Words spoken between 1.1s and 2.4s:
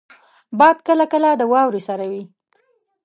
کله د واورې سره وي